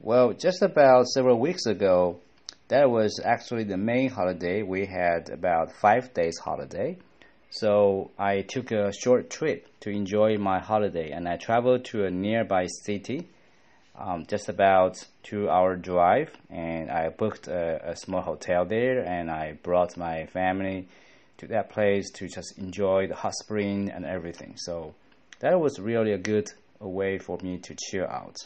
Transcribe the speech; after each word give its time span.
Well, 0.00 0.32
just 0.32 0.62
about 0.62 1.08
several 1.08 1.40
weeks 1.40 1.66
ago, 1.66 2.20
that 2.68 2.88
was 2.88 3.20
actually 3.24 3.64
the 3.64 3.76
main 3.76 4.10
holiday. 4.10 4.62
We 4.62 4.86
had 4.86 5.28
about 5.28 5.72
five 5.72 6.14
days 6.14 6.38
holiday. 6.38 6.98
So 7.50 8.12
I 8.16 8.42
took 8.42 8.70
a 8.70 8.92
short 8.92 9.28
trip 9.28 9.66
to 9.80 9.90
enjoy 9.90 10.38
my 10.38 10.60
holiday 10.60 11.10
and 11.10 11.28
I 11.28 11.36
traveled 11.36 11.84
to 11.86 12.04
a 12.04 12.12
nearby 12.12 12.68
city, 12.84 13.26
um, 13.96 14.24
just 14.28 14.48
about 14.48 15.04
two 15.24 15.50
hour 15.50 15.74
drive. 15.74 16.30
And 16.48 16.92
I 16.92 17.08
booked 17.08 17.48
a, 17.48 17.90
a 17.90 17.96
small 17.96 18.22
hotel 18.22 18.64
there 18.66 19.00
and 19.00 19.28
I 19.28 19.58
brought 19.64 19.96
my 19.96 20.26
family 20.26 20.86
to 21.38 21.48
that 21.48 21.70
place 21.70 22.08
to 22.12 22.28
just 22.28 22.56
enjoy 22.56 23.08
the 23.08 23.16
hot 23.16 23.34
spring 23.34 23.90
and 23.90 24.04
everything. 24.04 24.58
So 24.58 24.94
that 25.40 25.58
was 25.58 25.80
really 25.80 26.12
a 26.12 26.18
good 26.18 26.52
way 26.78 27.18
for 27.18 27.36
me 27.42 27.58
to 27.58 27.74
chill 27.74 28.06
out. 28.06 28.36